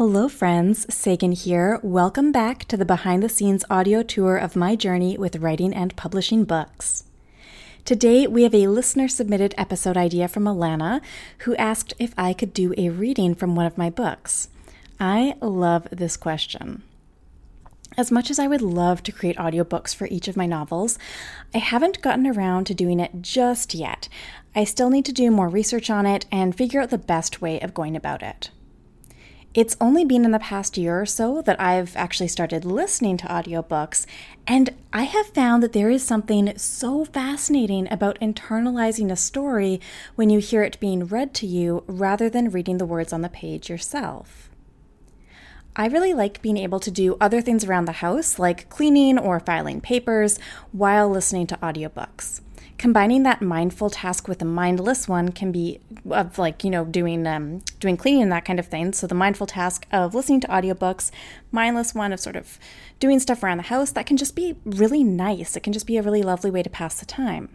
[0.00, 0.86] Hello, friends.
[0.88, 1.78] Sagan here.
[1.82, 5.94] Welcome back to the behind the scenes audio tour of my journey with writing and
[5.94, 7.04] publishing books.
[7.84, 11.02] Today, we have a listener submitted episode idea from Alana,
[11.40, 14.48] who asked if I could do a reading from one of my books.
[14.98, 16.82] I love this question.
[17.98, 20.98] As much as I would love to create audiobooks for each of my novels,
[21.54, 24.08] I haven't gotten around to doing it just yet.
[24.56, 27.60] I still need to do more research on it and figure out the best way
[27.60, 28.48] of going about it.
[29.52, 33.26] It's only been in the past year or so that I've actually started listening to
[33.26, 34.06] audiobooks,
[34.46, 39.80] and I have found that there is something so fascinating about internalizing a story
[40.14, 43.28] when you hear it being read to you rather than reading the words on the
[43.28, 44.50] page yourself.
[45.74, 49.40] I really like being able to do other things around the house, like cleaning or
[49.40, 50.38] filing papers,
[50.70, 52.40] while listening to audiobooks
[52.80, 55.78] combining that mindful task with a mindless one can be
[56.10, 58.90] of like you know doing um, doing cleaning and that kind of thing.
[58.94, 61.10] So the mindful task of listening to audiobooks
[61.52, 62.58] mindless one of sort of
[62.98, 65.56] doing stuff around the house that can just be really nice.
[65.56, 67.50] It can just be a really lovely way to pass the time.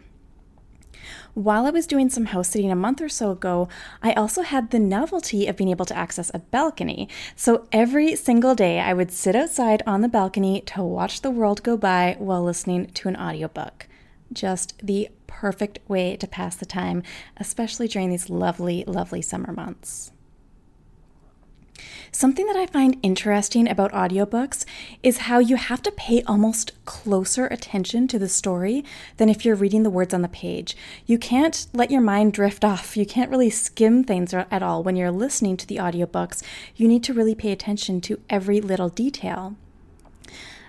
[1.34, 3.68] While I was doing some house sitting a month or so ago,
[4.04, 7.08] I also had the novelty of being able to access a balcony.
[7.34, 11.64] So every single day, I would sit outside on the balcony to watch the world
[11.64, 13.88] go by while listening to an audiobook
[14.32, 17.02] just the perfect way to pass the time,
[17.36, 20.12] especially during these lovely, lovely summer months.
[22.10, 24.64] Something that I find interesting about audiobooks
[25.02, 28.84] is how you have to pay almost closer attention to the story
[29.18, 30.74] than if you're reading the words on the page.
[31.04, 32.96] You can't let your mind drift off.
[32.96, 36.42] You can't really skim things at all when you're listening to the audiobooks.
[36.74, 39.56] You need to really pay attention to every little detail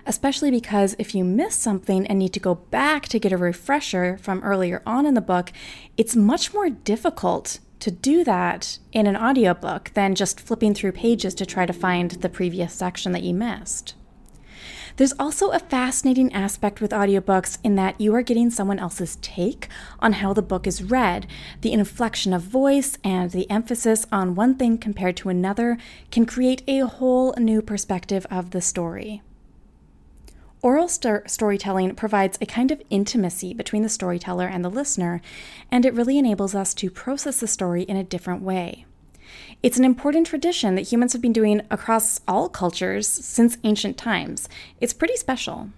[0.08, 4.18] especially because if you miss something and need to go back to get a refresher
[4.18, 5.52] from earlier on in the book,
[5.98, 11.34] it's much more difficult to do that in an audiobook than just flipping through pages
[11.34, 13.94] to try to find the previous section that you missed.
[14.96, 19.68] There's also a fascinating aspect with audiobooks in that you are getting someone else's take
[20.00, 21.28] on how the book is read.
[21.60, 25.78] The inflection of voice and the emphasis on one thing compared to another
[26.10, 29.22] can create a whole new perspective of the story.
[30.60, 35.20] Oral st- storytelling provides a kind of intimacy between the storyteller and the listener,
[35.70, 38.84] and it really enables us to process the story in a different way.
[39.62, 44.48] It's an important tradition that humans have been doing across all cultures since ancient times.
[44.80, 45.70] It's pretty special.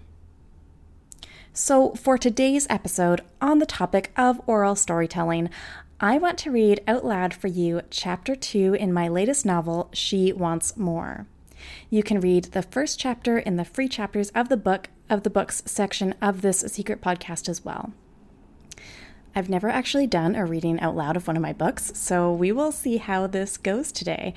[1.53, 5.49] So, for today's episode on the topic of oral storytelling,
[5.99, 10.33] I want to read out loud for you Chapter 2 in my latest novel, She
[10.33, 11.27] Wants More.
[11.89, 15.29] You can read the first chapter in the free chapters of the book of the
[15.29, 17.93] books section of this secret podcast as well.
[19.33, 22.51] I've never actually done a reading out loud of one of my books, so we
[22.51, 24.33] will see how this goes today.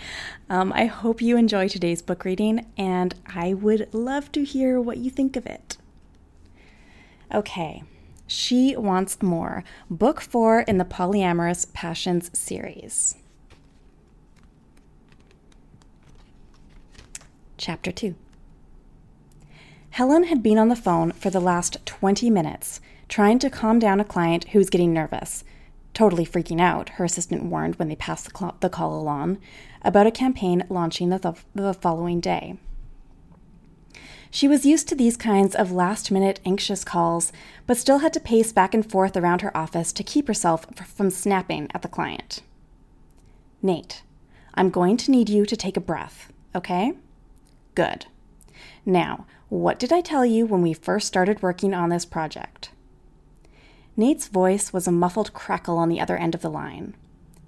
[0.48, 4.98] Um, I hope you enjoy today's book reading, and I would love to hear what
[4.98, 5.78] you think of it.
[7.34, 7.82] Okay,
[8.28, 13.16] She Wants More, Book 4 in the Polyamorous Passions series.
[17.56, 18.14] Chapter 2
[19.90, 24.00] Helen had been on the phone for the last 20 minutes, trying to calm down
[24.00, 25.44] a client who was getting nervous,
[25.92, 29.38] totally freaking out, her assistant warned when they passed the, cl- the call along,
[29.82, 32.58] about a campaign launching the, th- the following day.
[34.32, 37.30] She was used to these kinds of last minute anxious calls,
[37.68, 41.08] but still had to pace back and forth around her office to keep herself from
[41.08, 42.42] snapping at the client.
[43.62, 44.02] Nate,
[44.54, 46.94] I'm going to need you to take a breath, okay?
[47.74, 48.06] Good.
[48.86, 52.70] Now, what did I tell you when we first started working on this project?
[53.96, 56.96] Nate's voice was a muffled crackle on the other end of the line.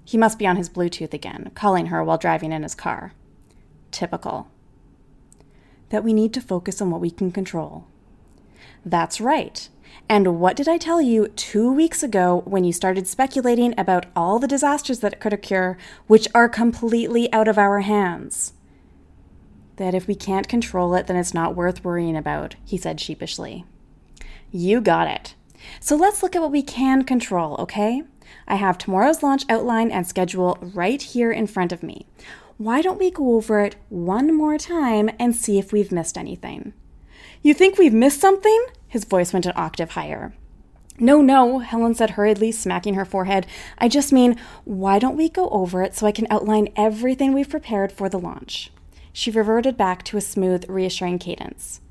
[0.05, 3.13] He must be on his Bluetooth again, calling her while driving in his car.
[3.91, 4.47] Typical.
[5.89, 7.85] That we need to focus on what we can control.
[8.85, 9.67] That's right.
[10.07, 14.39] And what did I tell you two weeks ago when you started speculating about all
[14.39, 15.77] the disasters that could occur,
[16.07, 18.53] which are completely out of our hands?
[19.77, 23.65] That if we can't control it, then it's not worth worrying about, he said sheepishly.
[24.51, 25.35] You got it.
[25.79, 28.03] So let's look at what we can control, okay?
[28.47, 32.05] I have tomorrow's launch outline and schedule right here in front of me.
[32.57, 36.73] Why don't we go over it one more time and see if we've missed anything?
[37.41, 38.65] You think we've missed something?
[38.87, 40.33] His voice went an octave higher.
[40.99, 43.45] No, no, Helen said hurriedly, smacking her forehead.
[43.77, 44.35] I just mean,
[44.65, 48.17] why don't we go over it so I can outline everything we've prepared for the
[48.17, 48.71] launch?
[49.17, 51.81] She reverted back to a smooth, reassuring cadence.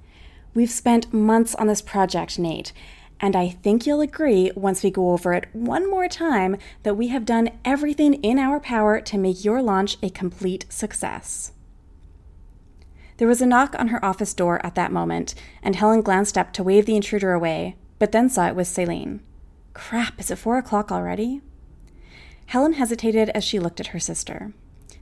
[0.55, 2.73] We've spent months on this project, Nate,
[3.19, 7.09] and I think you'll agree once we go over it one more time that we
[7.09, 11.51] have done everything in our power to make your launch a complete success.
[13.17, 15.35] There was a knock on her office door at that moment,
[15.65, 19.21] and Helen glanced up to wave the intruder away, but then saw it was Celine.
[19.75, 21.41] Crap, is it four o'clock already?
[22.47, 24.53] Helen hesitated as she looked at her sister.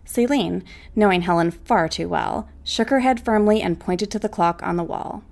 [0.05, 0.63] Celine,
[0.95, 4.77] knowing Helen far too well, shook her head firmly and pointed to the clock on
[4.77, 5.23] the wall.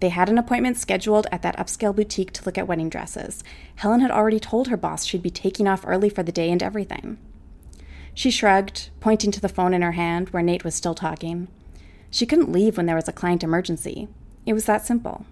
[0.00, 3.42] They had an appointment scheduled at that upscale boutique to look at wedding dresses.
[3.76, 6.62] Helen had already told her boss she'd be taking off early for the day and
[6.62, 7.18] everything.
[8.14, 11.48] She shrugged, pointing to the phone in her hand where Nate was still talking.
[12.10, 14.08] She couldn't leave when there was a client emergency.
[14.46, 15.26] It was that simple.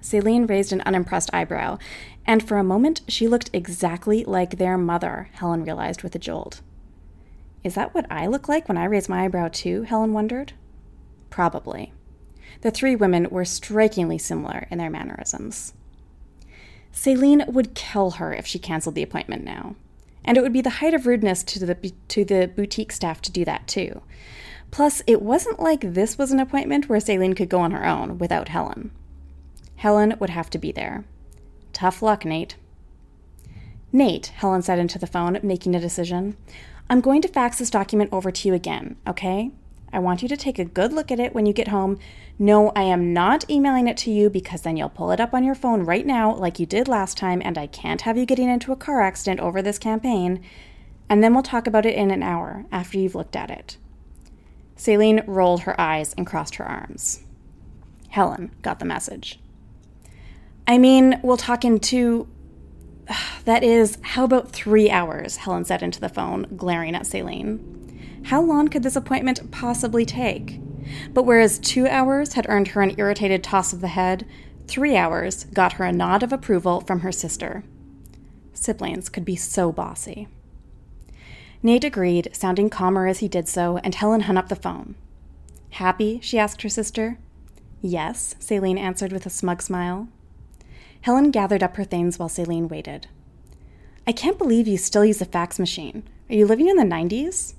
[0.00, 1.78] Celine raised an unimpressed eyebrow,
[2.26, 6.60] and for a moment she looked exactly like their mother, Helen realized with a jolt.
[7.62, 9.82] Is that what I look like when I raise my eyebrow too?
[9.82, 10.54] Helen wondered.
[11.28, 11.92] Probably.
[12.62, 15.74] The three women were strikingly similar in their mannerisms.
[16.92, 19.76] Celine would kill her if she canceled the appointment now.
[20.24, 21.74] And it would be the height of rudeness to the,
[22.08, 24.02] to the boutique staff to do that too.
[24.70, 28.18] Plus, it wasn't like this was an appointment where Celine could go on her own
[28.18, 28.90] without Helen.
[29.76, 31.04] Helen would have to be there.
[31.72, 32.56] Tough luck, Nate.
[33.92, 36.36] Nate, Helen said into the phone, making a decision.
[36.90, 39.52] I'm going to fax this document over to you again, okay?
[39.92, 42.00] I want you to take a good look at it when you get home.
[42.36, 45.44] No, I am not emailing it to you because then you'll pull it up on
[45.44, 48.50] your phone right now, like you did last time, and I can't have you getting
[48.50, 50.42] into a car accident over this campaign.
[51.08, 53.76] And then we'll talk about it in an hour after you've looked at it.
[54.74, 57.22] Celine rolled her eyes and crossed her arms.
[58.08, 59.38] Helen got the message.
[60.66, 62.26] I mean, we'll talk in two.
[63.44, 65.38] That is, how about three hours?
[65.38, 68.22] Helen said into the phone, glaring at Celine.
[68.24, 70.60] How long could this appointment possibly take?
[71.12, 74.26] But whereas two hours had earned her an irritated toss of the head,
[74.66, 77.64] three hours got her a nod of approval from her sister.
[78.52, 80.28] Siblings could be so bossy.
[81.62, 84.94] Nate agreed, sounding calmer as he did so, and Helen hung up the phone.
[85.70, 86.20] Happy?
[86.22, 87.18] she asked her sister.
[87.80, 90.08] Yes, Celine answered with a smug smile.
[91.02, 93.06] Helen gathered up her things while Celine waited.
[94.06, 96.02] I can't believe you still use a fax machine.
[96.28, 97.54] Are you living in the 90s?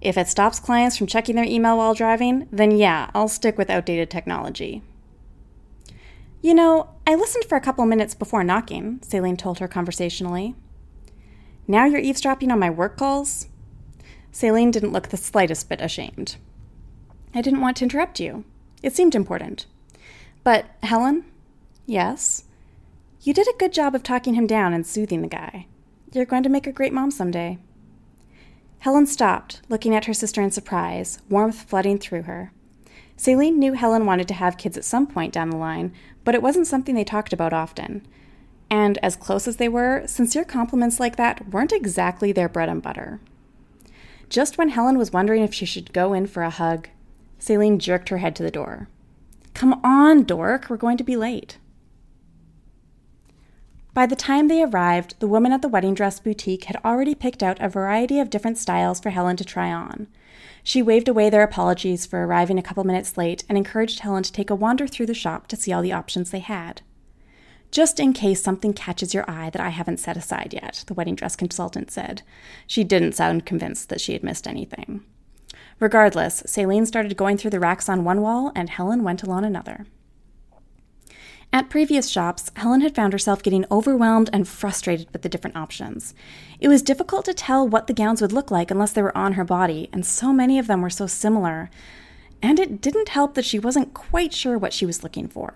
[0.00, 3.70] If it stops clients from checking their email while driving, then yeah, I'll stick with
[3.70, 4.82] outdated technology.
[6.42, 10.54] You know, I listened for a couple minutes before knocking, Celine told her conversationally.
[11.66, 13.48] Now you're eavesdropping on my work calls?
[14.30, 16.36] Celine didn't look the slightest bit ashamed.
[17.34, 18.44] I didn't want to interrupt you.
[18.82, 19.66] It seemed important.
[20.44, 21.24] But, Helen?
[21.86, 22.44] Yes?
[23.22, 25.66] You did a good job of talking him down and soothing the guy.
[26.12, 27.58] You're going to make a great mom someday.
[28.80, 32.52] Helen stopped, looking at her sister in surprise, warmth flooding through her.
[33.16, 35.92] Celine knew Helen wanted to have kids at some point down the line,
[36.24, 38.06] but it wasn't something they talked about often.
[38.68, 42.82] And as close as they were, sincere compliments like that weren't exactly their bread and
[42.82, 43.20] butter.
[44.28, 46.88] Just when Helen was wondering if she should go in for a hug,
[47.38, 48.88] Celine jerked her head to the door.
[49.54, 51.58] Come on, Dork, we're going to be late.
[53.96, 57.42] By the time they arrived, the woman at the wedding dress boutique had already picked
[57.42, 60.06] out a variety of different styles for Helen to try on.
[60.62, 64.30] She waved away their apologies for arriving a couple minutes late and encouraged Helen to
[64.30, 66.82] take a wander through the shop to see all the options they had.
[67.70, 71.14] Just in case something catches your eye that I haven't set aside yet, the wedding
[71.14, 72.20] dress consultant said.
[72.66, 75.04] She didn't sound convinced that she had missed anything.
[75.80, 79.86] Regardless, Celine started going through the racks on one wall and Helen went along another.
[81.56, 86.12] At previous shops, Helen had found herself getting overwhelmed and frustrated with the different options.
[86.60, 89.32] It was difficult to tell what the gowns would look like unless they were on
[89.32, 91.70] her body, and so many of them were so similar.
[92.42, 95.54] And it didn't help that she wasn't quite sure what she was looking for.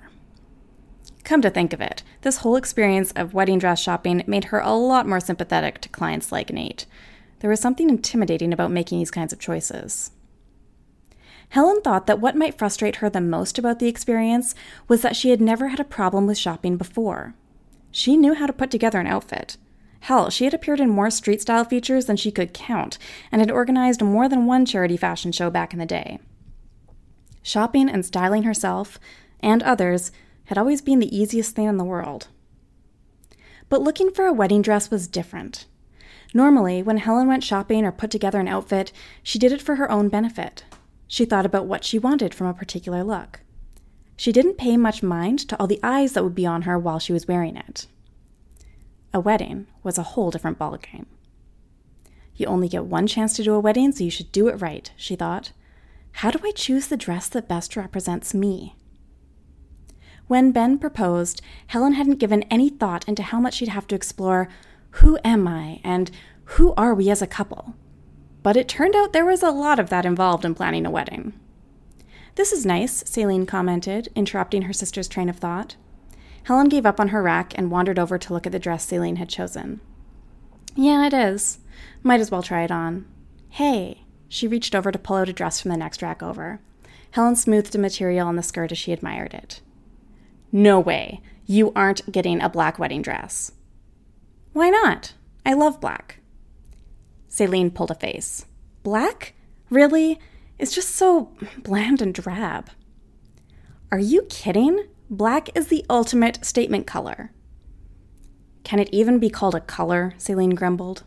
[1.23, 4.73] Come to think of it, this whole experience of wedding dress shopping made her a
[4.73, 6.87] lot more sympathetic to clients like Nate.
[7.41, 10.13] There was something intimidating about making these kinds of choices.
[11.51, 14.55] Helen thought that what might frustrate her the most about the experience
[14.89, 17.35] was that she had never had a problem with shopping before.
[17.91, 19.57] She knew how to put together an outfit.
[20.01, 22.99] Hell, she had appeared in more street style features than she could count
[23.33, 26.21] and had organized more than one charity fashion show back in the day.
[27.43, 29.01] Shopping and styling herself,
[29.41, 30.13] and others,
[30.45, 32.29] had always been the easiest thing in the world.
[33.69, 35.67] But looking for a wedding dress was different.
[36.33, 38.93] Normally, when Helen went shopping or put together an outfit,
[39.23, 40.65] she did it for her own benefit.
[41.11, 43.41] She thought about what she wanted from a particular look.
[44.17, 47.01] She didn't pay much mind to all the eyes that would be on her while
[47.01, 47.89] she was wearing it.
[49.13, 51.07] A wedding was a whole different ballgame.
[52.37, 54.93] You only get one chance to do a wedding, so you should do it right,
[54.97, 55.51] she thought.
[56.13, 58.77] How do I choose the dress that best represents me?
[60.29, 64.49] When Ben proposed, Helen hadn't given any thought into how much she'd have to explore
[64.91, 66.09] who am I and
[66.45, 67.75] who are we as a couple
[68.43, 71.33] but it turned out there was a lot of that involved in planning a wedding.
[72.37, 75.77] This is nice, Celine commented, interrupting her sister's train of thought.
[76.45, 79.17] Helen gave up on her rack and wandered over to look at the dress Celine
[79.17, 79.81] had chosen.
[80.75, 81.59] Yeah, it is.
[82.03, 83.07] Might as well try it on.
[83.51, 86.61] Hey, she reached over to pull out a dress from the next rack over.
[87.11, 89.61] Helen smoothed the material on the skirt as she admired it.
[90.53, 91.21] No way.
[91.47, 93.53] You aren't getting a black wedding dress.
[94.53, 95.15] Why not?
[95.45, 96.21] I love black.
[97.31, 98.45] Celine pulled a face.
[98.83, 99.35] Black?
[99.71, 100.19] Really?
[100.59, 101.33] It's just so
[101.63, 102.71] bland and drab.
[103.91, 104.85] Are you kidding?
[105.09, 107.33] Black is the ultimate statement color.
[108.65, 110.13] Can it even be called a color?
[110.19, 111.05] Celine grumbled.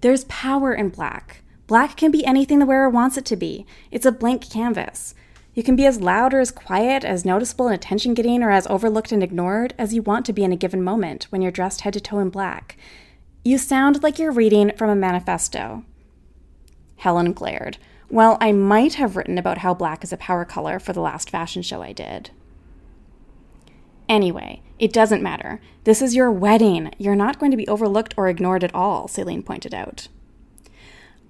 [0.00, 1.42] There's power in black.
[1.66, 3.66] Black can be anything the wearer wants it to be.
[3.90, 5.14] It's a blank canvas.
[5.54, 8.66] You can be as loud or as quiet, as noticeable and attention getting, or as
[8.68, 11.82] overlooked and ignored as you want to be in a given moment when you're dressed
[11.82, 12.76] head to toe in black.
[13.44, 15.84] You sound like you're reading from a manifesto.
[16.96, 17.78] Helen glared.
[18.08, 21.28] Well, I might have written about how black is a power color for the last
[21.28, 22.30] fashion show I did.
[24.08, 25.60] Anyway, it doesn't matter.
[25.84, 26.92] This is your wedding.
[26.98, 30.06] You're not going to be overlooked or ignored at all, Celine pointed out.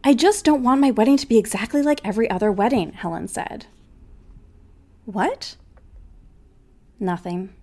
[0.05, 3.67] I just don't want my wedding to be exactly like every other wedding, Helen said.
[5.07, 5.57] What?
[7.01, 7.55] Nothing.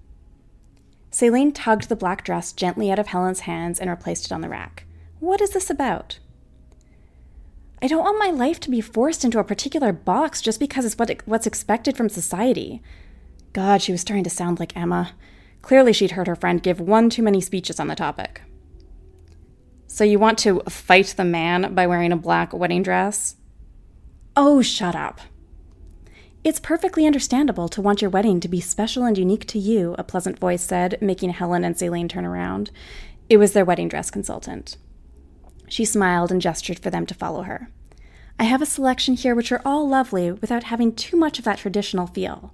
[1.19, 4.47] Celine tugged the black dress gently out of Helen's hands and replaced it on the
[4.47, 4.85] rack.
[5.19, 6.17] What is this about?
[7.81, 10.97] I don't want my life to be forced into a particular box just because it's
[10.97, 12.81] what, what's expected from society.
[13.51, 15.11] God, she was starting to sound like Emma.
[15.61, 18.41] Clearly, she'd heard her friend give one too many speeches on the topic.
[19.87, 23.35] So, you want to fight the man by wearing a black wedding dress?
[24.37, 25.19] Oh, shut up.
[26.41, 30.05] It's perfectly understandable to want your wedding to be special and unique to you, a
[30.05, 32.71] pleasant voice said, making Helen and Celine turn around.
[33.27, 34.77] It was their wedding dress consultant.
[35.67, 37.69] She smiled and gestured for them to follow her.
[38.39, 41.57] I have a selection here which are all lovely without having too much of that
[41.57, 42.53] traditional feel.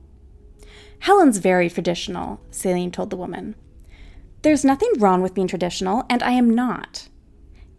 [0.99, 3.53] Helen's very traditional, Celine told the woman.
[4.41, 7.07] There's nothing wrong with being traditional, and I am not.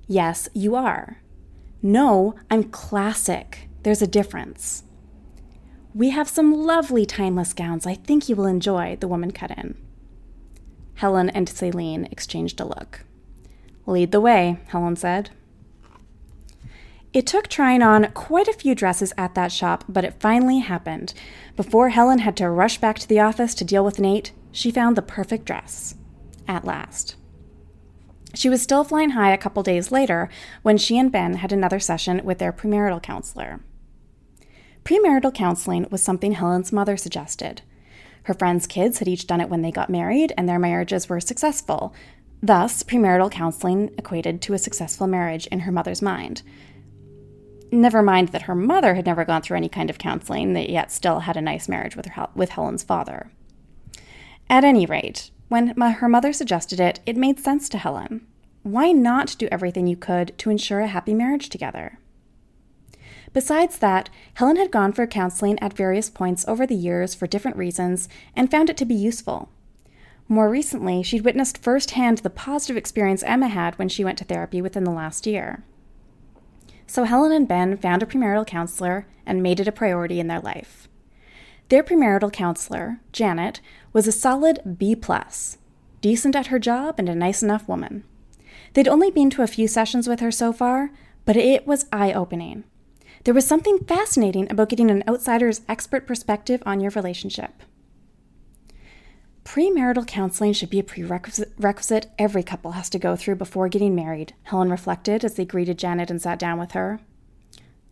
[0.07, 1.21] Yes, you are.
[1.83, 3.69] No, I'm classic.
[3.83, 4.85] There's a difference.
[5.97, 9.79] We have some lovely timeless gowns I think you will enjoy, the woman cut in.
[10.97, 13.07] Helen and Celine exchanged a look.
[13.87, 15.31] Lead the way, Helen said.
[17.15, 21.15] It took trying on quite a few dresses at that shop, but it finally happened.
[21.57, 24.97] Before Helen had to rush back to the office to deal with Nate, she found
[24.97, 25.95] the perfect dress.
[26.47, 27.17] At last.
[28.35, 30.29] She was still flying high a couple days later
[30.61, 33.61] when she and Ben had another session with their premarital counselor.
[34.87, 37.63] Premarital counseling was something Helen's mother suggested.
[38.23, 41.19] Her friends' kids had each done it when they got married, and their marriages were
[41.19, 41.93] successful.
[42.41, 46.43] Thus, premarital counseling equated to a successful marriage in her mother's mind.
[47.73, 50.93] Never mind that her mother had never gone through any kind of counseling, that yet
[50.93, 53.33] still had a nice marriage with, her, with Helen's father.
[54.49, 58.25] At any rate, when her mother suggested it, it made sense to Helen.
[58.63, 61.99] Why not do everything you could to ensure a happy marriage together?
[63.37, 67.59] Besides that, Helen had gone for counseling at various points over the years for different
[67.59, 69.51] reasons and found it to be useful.
[70.27, 74.63] More recently, she'd witnessed firsthand the positive experience Emma had when she went to therapy
[74.63, 75.63] within the last year.
[76.87, 80.41] So Helen and Ben found a premarital counselor and made it a priority in their
[80.41, 80.89] life.
[81.69, 83.61] Their premarital counselor, Janet,
[83.93, 85.59] was a solid B plus,
[86.01, 88.03] decent at her job and a nice enough woman.
[88.73, 90.91] They'd only been to a few sessions with her so far,
[91.27, 92.65] but it was eye opening.
[93.27, 97.61] There was something fascinating about getting an outsider's expert perspective on your relationship.
[99.45, 104.35] Premarital counseling should be a prerequisite every couple has to go through before getting married,
[104.45, 107.01] Helen reflected as they greeted Janet and sat down with her.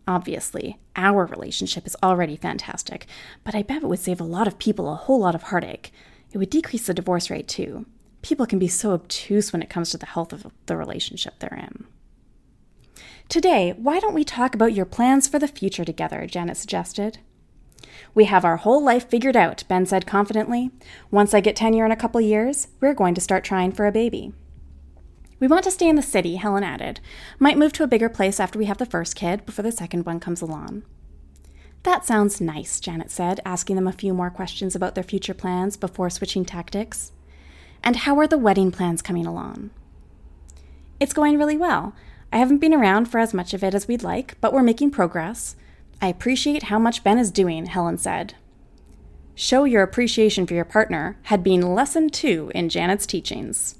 [0.07, 3.05] Obviously, our relationship is already fantastic,
[3.43, 5.91] but I bet it would save a lot of people a whole lot of heartache.
[6.31, 7.85] It would decrease the divorce rate, too.
[8.21, 11.59] People can be so obtuse when it comes to the health of the relationship they're
[11.61, 11.87] in.
[13.27, 16.27] Today, why don't we talk about your plans for the future together?
[16.27, 17.17] Janet suggested.
[18.13, 20.71] We have our whole life figured out, Ben said confidently.
[21.11, 23.91] Once I get tenure in a couple years, we're going to start trying for a
[23.91, 24.33] baby.
[25.39, 27.01] We want to stay in the city, Helen added.
[27.39, 30.05] Might move to a bigger place after we have the first kid, before the second
[30.05, 30.83] one comes along.
[31.83, 35.77] That sounds nice, Janet said, asking them a few more questions about their future plans
[35.77, 37.11] before switching tactics.
[37.83, 39.71] And how are the wedding plans coming along?
[40.99, 41.93] It's going really well.
[42.31, 44.91] I haven't been around for as much of it as we'd like, but we're making
[44.91, 45.55] progress.
[46.01, 48.35] I appreciate how much Ben is doing, Helen said.
[49.35, 53.77] Show your appreciation for your partner had been lesson two in Janet's teachings.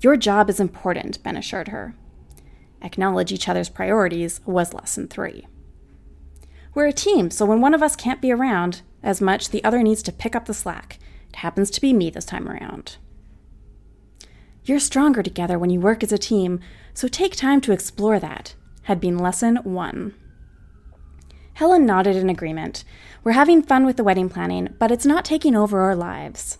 [0.00, 1.94] Your job is important, Ben assured her.
[2.82, 5.46] Acknowledge each other's priorities was lesson three.
[6.74, 9.82] We're a team, so when one of us can't be around as much, the other
[9.82, 10.98] needs to pick up the slack.
[11.30, 12.96] It happens to be me this time around.
[14.66, 16.58] You're stronger together when you work as a team,
[16.94, 18.54] so take time to explore that,
[18.84, 20.14] had been lesson one.
[21.54, 22.82] Helen nodded in agreement.
[23.22, 26.58] We're having fun with the wedding planning, but it's not taking over our lives.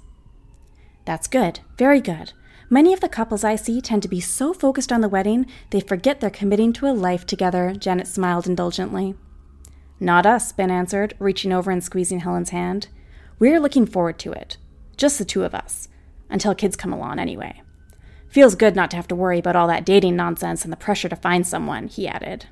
[1.07, 2.33] That's good, very good.
[2.69, 5.81] Many of the couples I see tend to be so focused on the wedding they
[5.81, 9.15] forget they're committing to a life together, Janet smiled indulgently.
[9.99, 12.89] Not us, Ben answered, reaching over and squeezing Helen's hand.
[13.39, 14.59] We're looking forward to it.
[14.97, 15.89] Just the two of us.
[16.29, 17.63] Until kids come along, anyway.
[18.35, 21.09] Feels good not to have to worry about all that dating nonsense and the pressure
[21.09, 22.47] to find someone, he added.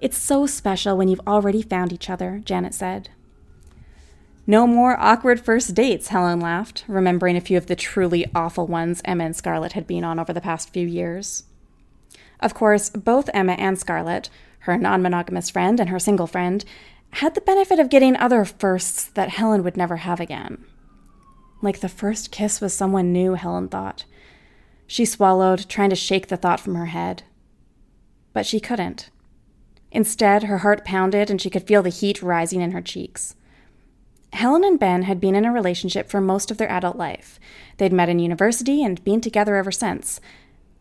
[0.00, 3.08] It's so special when you've already found each other, Janet said.
[4.44, 9.00] No more awkward first dates, Helen laughed, remembering a few of the truly awful ones
[9.04, 11.44] Emma and Scarlett had been on over the past few years.
[12.40, 14.30] Of course, both Emma and Scarlett,
[14.62, 16.64] her non monogamous friend and her single friend,
[17.10, 20.64] had the benefit of getting other firsts that Helen would never have again.
[21.60, 24.06] Like the first kiss with someone new, Helen thought.
[24.92, 27.22] She swallowed, trying to shake the thought from her head.
[28.34, 29.08] But she couldn't.
[29.90, 33.34] Instead, her heart pounded and she could feel the heat rising in her cheeks.
[34.34, 37.40] Helen and Ben had been in a relationship for most of their adult life.
[37.78, 40.20] They'd met in university and been together ever since.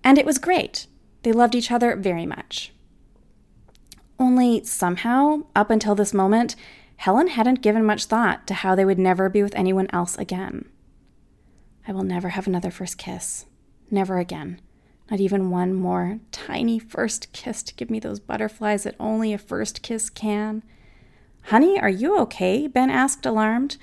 [0.03, 0.87] And it was great.
[1.23, 2.73] They loved each other very much.
[4.19, 6.57] Only somehow, up until this moment,
[6.97, 10.65] Helen hadn't given much thought to how they would never be with anyone else again.
[11.87, 13.45] I will never have another first kiss.
[13.91, 14.61] Never again.
[15.09, 19.37] Not even one more tiny first kiss to give me those butterflies that only a
[19.37, 20.63] first kiss can.
[21.45, 22.67] Honey, are you okay?
[22.67, 23.75] Ben asked, alarmed.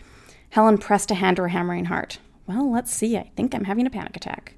[0.50, 2.18] Helen pressed a hand to her hammering heart.
[2.46, 3.18] Well, let's see.
[3.18, 4.54] I think I'm having a panic attack.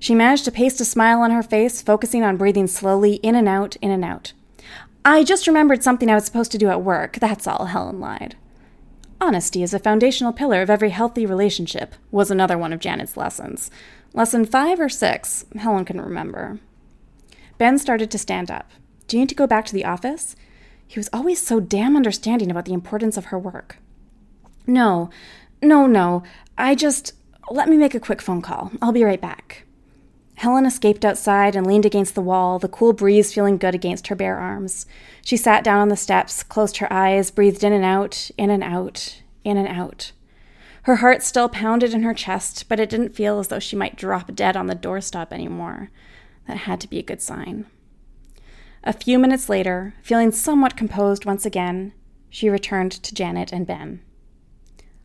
[0.00, 3.48] She managed to paste a smile on her face, focusing on breathing slowly in and
[3.48, 4.32] out, in and out.
[5.04, 7.18] I just remembered something I was supposed to do at work.
[7.20, 8.36] That's all, Helen lied.
[9.20, 13.70] Honesty is a foundational pillar of every healthy relationship, was another one of Janet's lessons.
[14.16, 15.44] Lesson five or six?
[15.56, 16.58] Helen couldn't remember.
[17.58, 18.70] Ben started to stand up.
[19.06, 20.34] Do you need to go back to the office?
[20.86, 23.76] He was always so damn understanding about the importance of her work.
[24.66, 25.10] No,
[25.60, 26.22] no, no.
[26.56, 27.12] I just.
[27.50, 28.72] Let me make a quick phone call.
[28.80, 29.64] I'll be right back.
[30.36, 34.16] Helen escaped outside and leaned against the wall, the cool breeze feeling good against her
[34.16, 34.86] bare arms.
[35.22, 38.64] She sat down on the steps, closed her eyes, breathed in and out, in and
[38.64, 40.12] out, in and out.
[40.86, 43.96] Her heart still pounded in her chest, but it didn't feel as though she might
[43.96, 45.90] drop dead on the doorstep anymore.
[46.46, 47.66] That had to be a good sign.
[48.84, 51.92] A few minutes later, feeling somewhat composed once again,
[52.30, 54.00] she returned to Janet and Ben.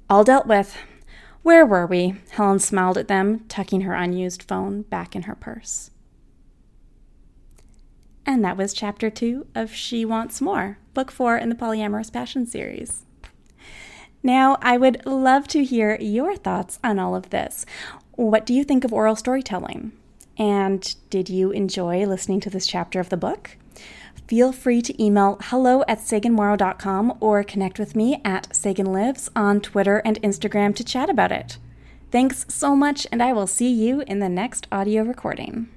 [0.07, 0.77] All dealt with.
[1.41, 2.13] Where were we?
[2.29, 5.89] Helen smiled at them, tucking her unused phone back in her purse.
[8.23, 12.45] And that was chapter two of She Wants More, book four in the Polyamorous Passion
[12.45, 13.07] series.
[14.23, 17.65] Now, I would love to hear your thoughts on all of this.
[18.11, 19.91] What do you think of oral storytelling?
[20.37, 23.57] And did you enjoy listening to this chapter of the book?
[24.31, 29.97] feel free to email hello at saganmorrow.com or connect with me at saganlives on Twitter
[30.05, 31.57] and Instagram to chat about it.
[32.11, 35.67] Thanks so much, and I will see you in the next audio recording.